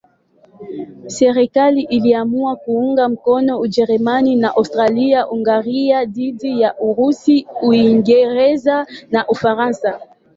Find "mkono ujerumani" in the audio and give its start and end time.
3.09-4.35